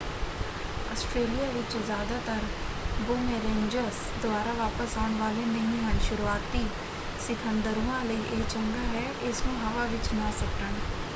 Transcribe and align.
Australia 0.93 1.49
ਵਿੱਚ 1.49 1.75
ਜ਼ਿਆਦਾਤਰ 1.77 2.45
boomerangs 3.01 3.99
ਦੁਬਾਰਾ 4.21 4.53
ਵਾਪਸ 4.53 4.97
ਆਉਣ 4.97 5.13
ਵਾਲੇ 5.17 5.45
ਨਹੀਂ 5.47 5.81
ਹਨ। 5.81 5.99
ਸ਼ੁਰੂਆਤੀ 5.99 6.65
ਸਿਖਾਂਦਰੂਆਂ 7.27 8.03
ਲਈ 8.05 8.21
ਇਹ 8.31 8.43
ਚੰਗਾ 8.45 8.87
ਹੈ 8.89 9.05
ਇਸਨੂੰ 9.23 9.55
ਹਵਾ 9.59 9.85
ਵਿੱਚ 9.87 10.13
ਨਾ 10.13 10.31
ਸੁੱਟਣ। 10.39 10.79